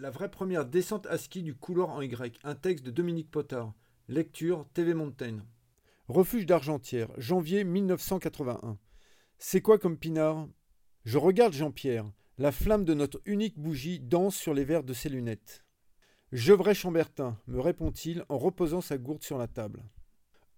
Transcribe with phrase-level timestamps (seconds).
[0.00, 3.74] La vraie première descente à ski du couloir en Y, un texte de Dominique Potard.
[4.06, 5.42] Lecture TV Montaigne.
[6.06, 8.78] Refuge d'Argentière, janvier 1981.
[9.38, 10.46] C'est quoi comme pinard?
[11.04, 12.08] Je regarde Jean-Pierre.
[12.38, 15.64] La flamme de notre unique bougie danse sur les verres de ses lunettes.
[16.30, 19.82] Je vrai Chambertin, me répond-il en reposant sa gourde sur la table.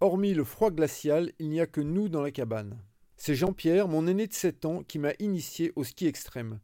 [0.00, 2.78] Hormis le froid glacial, il n'y a que nous dans la cabane.
[3.16, 6.60] C'est Jean-Pierre, mon aîné de 7 ans, qui m'a initié au ski extrême,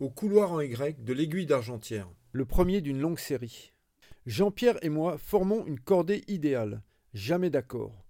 [0.00, 3.72] au couloir en Y de l'aiguille d'Argentière, le premier d'une longue série.
[4.26, 6.82] Jean-Pierre et moi formons une cordée idéale,
[7.14, 8.04] jamais d'accord.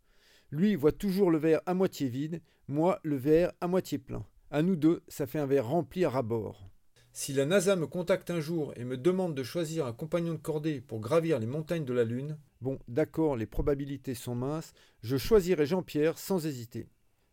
[0.50, 4.26] Lui voit toujours le verre à moitié vide, moi le verre à moitié plein.
[4.50, 6.68] À nous deux, ça fait un verre rempli à ras-bord.
[7.12, 10.38] Si la NASA me contacte un jour et me demande de choisir un compagnon de
[10.38, 15.16] cordée pour gravir les montagnes de la Lune, bon, d'accord, les probabilités sont minces, je
[15.16, 16.88] choisirai Jean-Pierre sans hésiter.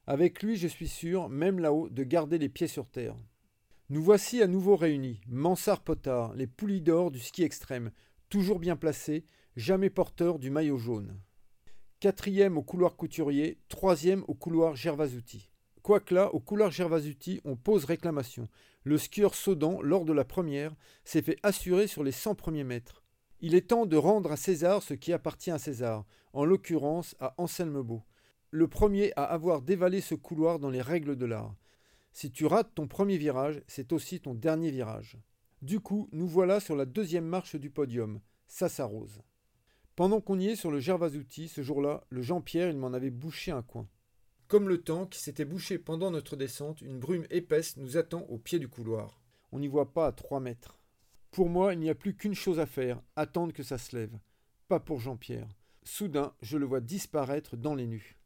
[0.08, 3.16] Avec lui, je suis sûr, même là-haut, de garder les pieds sur terre.
[3.90, 7.92] Nous voici à nouveau réunis, Mansart Potard, les poulies d'or du ski extrême,
[8.30, 9.26] toujours bien placés,
[9.58, 11.20] jamais porteurs du maillot jaune.
[12.00, 15.50] Quatrième au couloir couturier, troisième au couloir Gervasuti.
[15.82, 18.48] Quoique là, au couloir Gervasuti, on pose réclamation.
[18.86, 23.04] Le skieur Saudan, lors de la première, s'est fait assurer sur les 100 premiers mètres.
[23.42, 27.36] Il est temps de rendre à César ce qui appartient à César, en l'occurrence à
[27.38, 28.04] Anselme Beau,
[28.50, 31.54] le premier à avoir dévalé ce couloir dans les règles de l'art.
[32.14, 35.18] Si tu rates ton premier virage, c'est aussi ton dernier virage.
[35.64, 38.22] Du coup, nous voilà sur la deuxième marche du podium.
[38.48, 39.22] Ça s'arrose.
[39.96, 43.52] Pendant qu'on y est sur le Gervasuti, ce jour-là, le Jean-Pierre, il m'en avait bouché
[43.52, 43.90] un coin.
[44.48, 48.38] Comme le temps qui s'était bouché pendant notre descente, une brume épaisse nous attend au
[48.38, 49.20] pied du couloir.
[49.52, 50.80] On n'y voit pas à trois mètres.
[51.32, 54.20] Pour moi, il n'y a plus qu'une chose à faire, attendre que ça se lève.
[54.68, 55.50] Pas pour Jean-Pierre.
[55.82, 58.20] Soudain, je le vois disparaître dans les nues.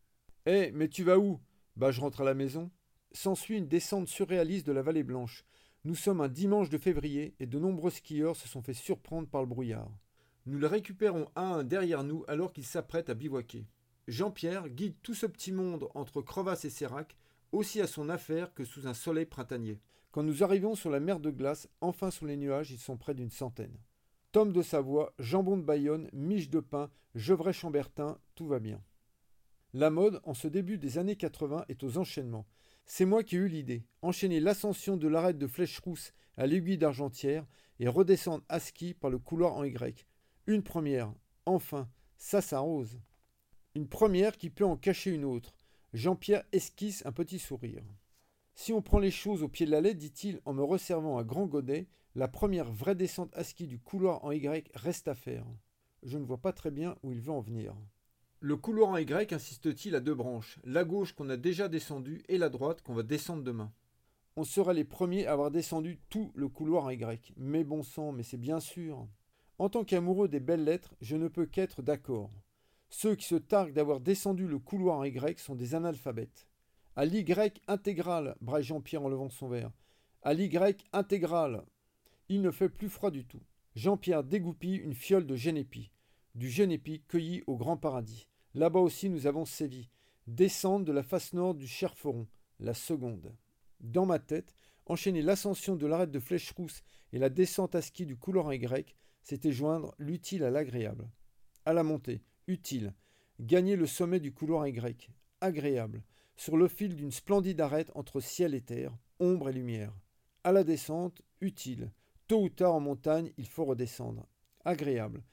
[0.46, 1.40] Hé, mais tu vas où?
[1.78, 2.70] Bah, je rentre à la maison.
[3.12, 5.46] S'ensuit une descente surréaliste de la vallée blanche.
[5.86, 9.42] Nous sommes un dimanche de février et de nombreux skieurs se sont fait surprendre par
[9.42, 9.92] le brouillard.
[10.46, 13.66] Nous le récupérons à un derrière nous alors qu'il s'apprête à bivouaquer.
[14.08, 17.18] Jean-Pierre guide tout ce petit monde entre Crevasses et Sérac,
[17.52, 19.80] aussi à son affaire que sous un soleil printanier.
[20.12, 23.14] Quand nous arrivons sur la mer de glace, enfin sur les nuages, ils sont près
[23.14, 23.78] d'une centaine.
[24.32, 28.82] Tom de Savoie, jambon de Bayonne, miche de pain, Gevrey Chambertin, tout va bien.
[29.74, 32.48] La mode, en ce début des années 80, est aux enchaînements.
[32.90, 33.84] C'est moi qui ai eu l'idée.
[34.02, 37.46] Enchaîner l'ascension de l'arête de Flèche Rousse à l'aiguille d'Argentière
[37.80, 40.08] et redescendre à ski par le couloir en Y.
[40.48, 41.14] Une première.
[41.46, 42.98] Enfin, ça s'arrose.
[43.76, 45.54] Une première qui peut en cacher une autre.
[45.94, 47.84] Jean-Pierre esquisse un petit sourire.
[48.56, 51.24] Si on prend les choses au pied de la lettre, dit-il en me resservant un
[51.24, 55.46] grand godet, la première vraie descente à ski du couloir en Y reste à faire.
[56.04, 57.76] Je ne vois pas très bien où il veut en venir.
[58.40, 62.50] Le couloir Y insiste-t-il à deux branches, la gauche qu'on a déjà descendue et la
[62.50, 63.74] droite qu'on va descendre demain.
[64.36, 67.34] On sera les premiers à avoir descendu tout le couloir Y.
[67.36, 69.08] Mais bon sang, mais c'est bien sûr.
[69.58, 72.30] En tant qu'amoureux des belles lettres, je ne peux qu'être d'accord.
[72.90, 76.48] Ceux qui se targuent d'avoir descendu le couloir Y sont des analphabètes.
[76.96, 77.26] À l'Y
[77.68, 79.72] intégrale, braille Jean-Pierre en levant son verre.
[80.22, 80.52] À l'Y
[80.94, 81.66] intégrale.
[82.30, 83.42] Il ne fait plus froid du tout.
[83.74, 85.90] Jean-Pierre dégoupille une fiole de génépi
[86.38, 88.28] du génépi cueilli au grand paradis.
[88.54, 89.90] Là-bas aussi nous avons sévi.
[90.28, 92.28] Descendre de la face nord du Cherferon,
[92.60, 93.36] la seconde.
[93.80, 94.54] Dans ma tête,
[94.86, 98.96] enchaîner l'ascension de l'arête de Flèche Rousse et la descente à ski du couloir Y,
[99.24, 101.10] c'était joindre l'utile à l'agréable.
[101.66, 102.94] À la montée, utile.
[103.40, 105.10] Gagner le sommet du couloir Y,
[105.42, 106.04] agréable.
[106.36, 109.94] Sur le fil d'une splendide arête entre ciel et terre, ombre et lumière.
[110.44, 111.92] À la descente, utile.
[112.28, 114.28] Tôt ou tard en montagne, il faut redescendre.
[114.66, 115.24] Agréable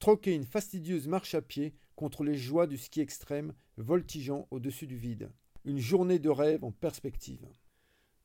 [0.00, 4.96] troquer une fastidieuse marche à pied contre les joies du ski extrême voltigeant au-dessus du
[4.96, 5.30] vide.
[5.66, 7.46] Une journée de rêve en perspective.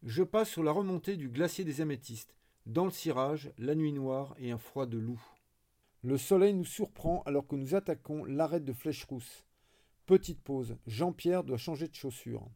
[0.02, 2.34] Je passe sur la remontée du glacier des Améthystes,
[2.66, 5.22] dans le cirage, la nuit noire et un froid de loup.
[6.02, 9.46] Le soleil nous surprend alors que nous attaquons l'arête de Flèche Rousse.
[10.06, 12.47] Petite pause, Jean-Pierre doit changer de chaussures.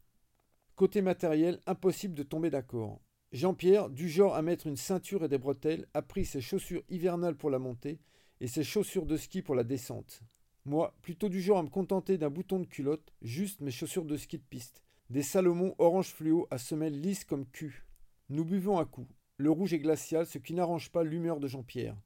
[0.78, 3.02] Côté matériel, impossible de tomber d'accord.
[3.34, 7.36] Jean-Pierre, du genre à mettre une ceinture et des bretelles, a pris ses chaussures hivernales
[7.36, 8.00] pour la montée
[8.42, 10.22] et ses chaussures de ski pour la descente.
[10.66, 14.18] Moi, plutôt du genre à me contenter d'un bouton de culotte, juste mes chaussures de
[14.18, 14.84] ski de piste.
[15.10, 17.86] Des Salomon orange fluo à semelle lisse comme cul.
[18.30, 19.12] Nous buvons à coups.
[19.38, 21.98] Le rouge est glacial, ce qui n'arrange pas l'humeur de Jean-Pierre.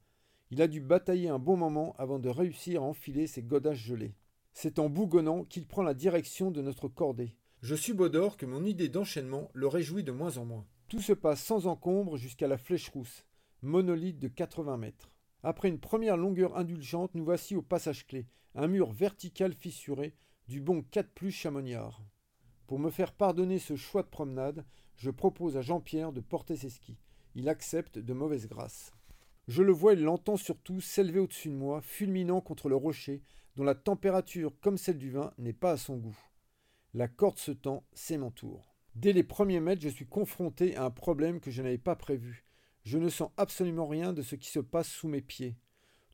[0.52, 4.16] Il a dû batailler un bon moment avant de réussir à enfiler ses godasses gelées.
[4.54, 7.36] C'est en bougonnant qu'il prend la direction de notre cordée.
[7.62, 10.66] Je subodore que mon idée d'enchaînement le réjouit de moins en moins.
[10.90, 13.26] Tout se passe sans encombre jusqu'à la flèche rousse,
[13.64, 15.13] monolithe de 80 mètres.
[15.44, 20.16] Après une première longueur indulgente, nous voici au passage clé, un mur vertical fissuré,
[20.48, 22.02] du bon 4 plus chamonniard.
[22.66, 26.70] Pour me faire pardonner ce choix de promenade, je propose à Jean-Pierre de porter ses
[26.70, 26.98] skis.
[27.36, 28.94] Il accepte de mauvaise grâce.
[29.50, 33.22] Je le vois et l'entends surtout s'élever au-dessus de moi, fulminant contre le rocher,
[33.58, 36.18] dont la température, comme celle du vin, n'est pas à son goût.
[36.94, 38.74] La corde se tend, c'est mon tour.
[38.96, 42.46] Dès les premiers mètres, je suis confronté à un problème que je n'avais pas prévu.
[42.84, 45.56] Je ne sens absolument rien de ce qui se passe sous mes pieds.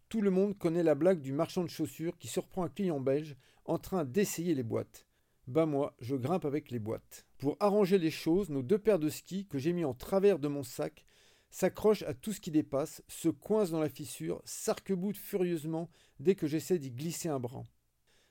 [0.08, 3.36] Tout le monde connaît la blague du marchand de chaussures qui surprend un client belge
[3.66, 5.06] en train d'essayer les boîtes.
[5.48, 7.26] Bah moi, je grimpe avec les boîtes.
[7.40, 10.48] Pour arranger les choses, nos deux paires de skis que j'ai mis en travers de
[10.48, 11.06] mon sac
[11.50, 15.90] s'accrochent à tout ce qui dépasse, se coincent dans la fissure, s'arc-boutent furieusement
[16.20, 17.66] dès que j'essaie d'y glisser un bras.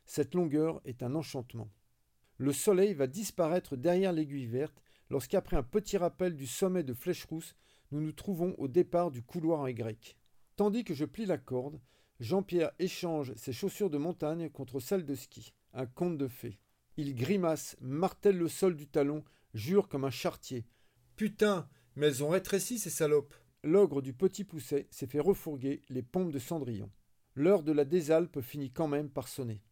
[0.06, 1.69] Cette longueur est un enchantement.
[2.37, 4.81] Le soleil va disparaître derrière l'aiguille verte
[5.11, 7.56] lorsqu'après un petit rappel du sommet de Flèche Rousse,
[7.90, 10.17] nous nous trouvons au départ du couloir en Y.
[10.56, 11.81] Tandis que je plie la corde,
[12.20, 15.55] Jean-Pierre échange ses chaussures de montagne contre celles de ski.
[15.73, 16.58] Un conte de fées.
[16.96, 19.23] Il grimace, martèle le sol du talon,
[19.55, 20.67] jure comme un chartier.
[21.14, 23.35] Putain, mais elles ont rétréci ces salopes.
[23.62, 26.91] L'ogre du petit pousset s'est fait refourguer les pompes de Cendrillon.
[27.34, 29.62] L'heure de la désalpe finit quand même par sonner.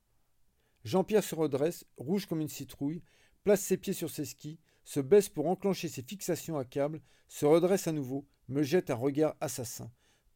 [0.84, 3.02] Jean-Pierre se redresse, rouge comme une citrouille,
[3.42, 7.44] place ses pieds sur ses skis, se baisse pour enclencher ses fixations à câble, se
[7.44, 9.90] redresse à nouveau, me jette un regard assassin.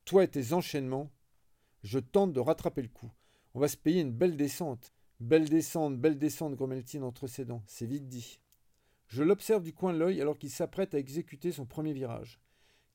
[0.04, 1.10] Toi et tes enchaînements.
[1.84, 3.10] Je tente de rattraper le coup.
[3.54, 4.92] On va se payer une belle descente.
[5.20, 7.62] Belle descente, belle descente, grommelle-t-il entre ses dents.
[7.66, 8.40] C'est vite dit.
[9.06, 12.40] Je l'observe du coin de l'œil alors qu'il s'apprête à exécuter son premier virage.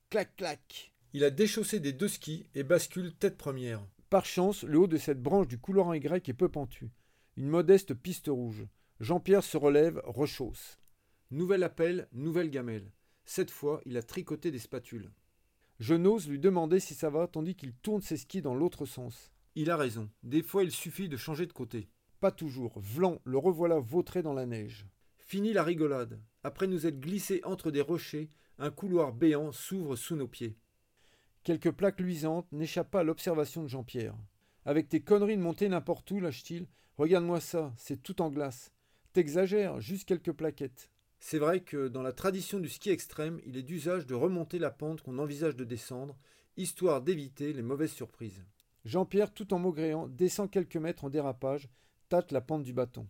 [0.09, 0.93] Clac, clac.
[1.13, 3.81] Il a déchaussé des deux skis et bascule tête première.
[4.09, 6.91] Par chance, le haut de cette branche du couloir en Y est peu pentu.
[7.37, 8.67] Une modeste piste rouge.
[8.99, 10.79] Jean-Pierre se relève, rechausse.
[11.31, 12.91] Nouvel appel, nouvelle gamelle.
[13.25, 15.09] Cette fois, il a tricoté des spatules.
[15.79, 19.31] Je n'ose lui demander si ça va tandis qu'il tourne ses skis dans l'autre sens.
[19.55, 20.07] Il a raison.
[20.21, 21.89] Des fois, il suffit de changer de côté.
[22.19, 22.79] Pas toujours.
[22.79, 24.85] Vlan, le revoilà vautré dans la neige.
[25.17, 26.21] Fini la rigolade.
[26.43, 28.29] Après nous être glissés entre des rochers,
[28.59, 30.55] un couloir béant s'ouvre sous nos pieds.
[31.43, 34.15] Quelques plaques luisantes n'échappent pas à l'observation de Jean-Pierre.
[34.63, 36.67] Avec tes conneries de monter n'importe où, lâche-t-il,
[36.97, 38.71] regarde-moi ça, c'est tout en glace.
[39.13, 40.89] T'exagères, juste quelques plaquettes.
[41.27, 44.69] C'est vrai que dans la tradition du ski extrême, il est d'usage de remonter la
[44.69, 46.15] pente qu'on envisage de descendre,
[46.55, 48.45] histoire d'éviter les mauvaises surprises.
[48.83, 51.67] Jean-Pierre, tout en maugréant, descend quelques mètres en dérapage,
[52.09, 53.07] tâte la pente du bâton.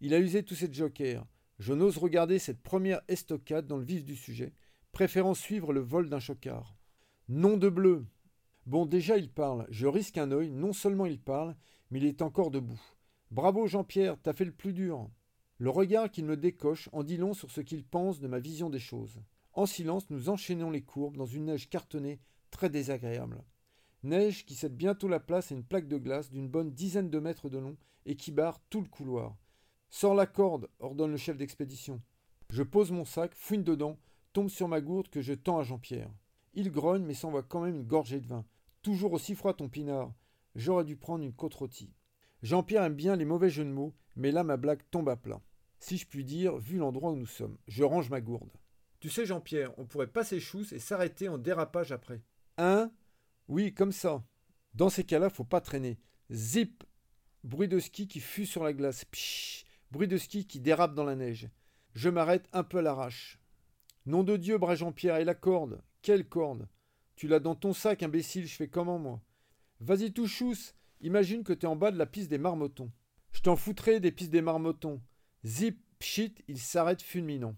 [0.00, 1.24] Il a usé tous ses jokers.
[1.60, 4.54] Je n'ose regarder cette première estocade dans le vif du sujet,
[4.90, 6.74] préférant suivre le vol d'un chocard.
[7.28, 8.04] Nom de bleu
[8.66, 9.68] Bon, déjà il parle.
[9.70, 10.50] Je risque un œil.
[10.50, 11.54] Non seulement il parle,
[11.92, 12.82] mais il est encore debout.
[13.30, 15.08] Bravo Jean-Pierre, t'as fait le plus dur.
[15.62, 18.68] Le regard qu'il me décoche en dit long sur ce qu'il pense de ma vision
[18.68, 19.20] des choses.
[19.52, 22.18] En silence, nous enchaînons les courbes dans une neige cartonnée
[22.50, 23.44] très désagréable.
[24.02, 27.18] Neige qui cède bientôt la place à une plaque de glace d'une bonne dizaine de
[27.20, 27.76] mètres de long
[28.06, 29.36] et qui barre tout le couloir.
[29.88, 32.02] Sors la corde, ordonne le chef d'expédition.
[32.50, 34.00] Je pose mon sac, fouine dedans,
[34.32, 36.10] tombe sur ma gourde que je tends à Jean-Pierre.
[36.54, 38.44] Il grogne mais s'envoie quand même une gorgée de vin.
[38.82, 40.12] Toujours aussi froid ton pinard.
[40.56, 41.94] J'aurais dû prendre une côte rôtie.
[42.42, 45.40] Jean-Pierre aime bien les mauvais jeux de mots, mais là ma blague tombe à plat
[45.82, 47.58] si je puis dire, vu l'endroit où nous sommes.
[47.66, 48.52] Je range ma gourde.
[49.00, 52.22] Tu sais, Jean-Pierre, on pourrait passer chousse et s'arrêter en dérapage après.
[52.56, 52.92] Hein
[53.48, 54.22] Oui, comme ça.
[54.74, 55.98] Dans ces cas-là, faut pas traîner.
[56.30, 56.84] Zip
[57.42, 59.04] Bruit de ski qui fuse sur la glace.
[59.06, 61.50] Pshh Bruit de ski qui dérape dans la neige.
[61.94, 63.40] Je m'arrête un peu à l'arrache.
[64.06, 66.68] Nom de Dieu, bras Jean-Pierre, et la corde Quelle corde?
[67.16, 69.20] Tu l'as dans ton sac, imbécile, je fais comment, moi?
[69.80, 72.92] Vas-y, tout chousse Imagine que t'es en bas de la piste des marmotons.
[73.32, 75.02] Je t'en foutrais des pistes des marmotons.
[75.44, 77.56] Zip, pchit, il s'arrête fulminant.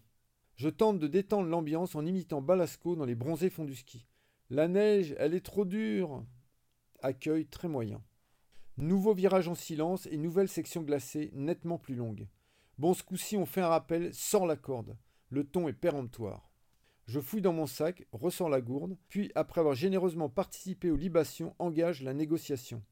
[0.57, 4.07] Je tente de détendre l'ambiance en imitant Balasco dans les bronzés fonds du ski.
[4.49, 6.25] La neige, elle est trop dure.
[7.03, 8.03] Accueil très moyen.
[8.79, 12.27] Nouveau virage en silence et nouvelle section glacée, nettement plus longue.
[12.79, 14.97] Bon, ce coup-ci, on fait un rappel, sort la corde.
[15.29, 16.51] Le ton est péremptoire.
[17.07, 21.55] Je fouille dans mon sac, ressors la gourde, puis, après avoir généreusement participé aux libations,
[21.59, 22.83] engage la négociation.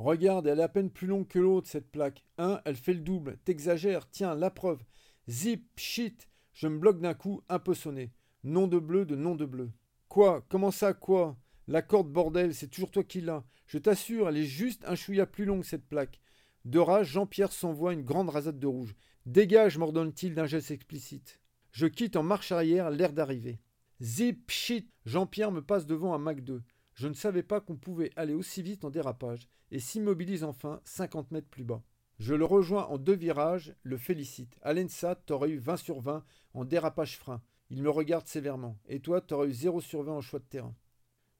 [0.00, 2.24] Regarde, elle est à peine plus longue que l'autre, cette plaque.
[2.38, 3.36] Hein, elle fait le double.
[3.44, 4.82] T'exagères, tiens, la preuve.
[5.28, 6.26] Zip, shit.
[6.54, 8.10] Je me bloque d'un coup, un peu sonné.
[8.42, 9.70] Nom de bleu de nom de bleu.
[10.08, 10.46] Quoi?
[10.48, 11.36] Comment ça, quoi?
[11.68, 13.44] La corde, bordel, c'est toujours toi qui l'as.
[13.66, 16.18] Je t'assure, elle est juste un chouïa plus longue, cette plaque.
[16.64, 18.96] De rage, Jean-Pierre s'envoie une grande rasade de rouge.
[19.26, 21.42] Dégage, m'ordonne-t-il d'un geste explicite.
[21.72, 23.60] Je quitte en marche arrière l'air d'arriver.
[24.00, 26.62] Zip, shit Jean-Pierre me passe devant un Mac 2.
[26.94, 31.30] Je ne savais pas qu'on pouvait aller aussi vite en dérapage et s'immobilise enfin 50
[31.30, 31.82] mètres plus bas.
[32.18, 34.58] Je le rejoins en deux virages, le félicite.
[34.62, 37.40] Alensa, t'aurais eu 20 sur 20 en dérapage frein.
[37.70, 38.76] Il me regarde sévèrement.
[38.88, 40.74] Et toi, t'aurais eu 0 sur 20 en choix de terrain.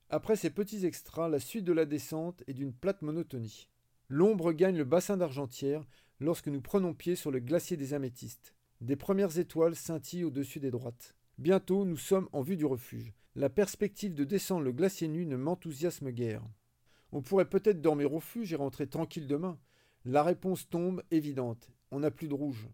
[0.09, 3.69] Après ces petits extras, la suite de la descente est d'une plate monotonie.
[4.09, 5.87] L'ombre gagne le bassin d'Argentière
[6.19, 8.55] lorsque nous prenons pied sur le glacier des Améthystes.
[8.81, 11.15] Des premières étoiles scintillent au-dessus des droites.
[11.39, 13.13] Bientôt, nous sommes en vue du refuge.
[13.41, 16.43] La perspective de descendre le glacier nu ne m'enthousiasme guère.
[17.11, 19.59] On pourrait peut-être dormir au refuge et rentrer tranquille demain.
[20.05, 21.71] La réponse tombe évidente.
[21.91, 22.69] On n'a plus de rouge.